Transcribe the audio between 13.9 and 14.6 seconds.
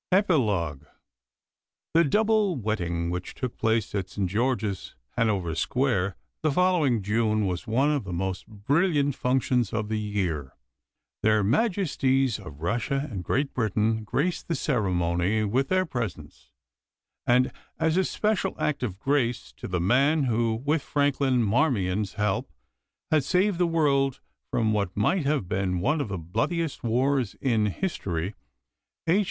graced the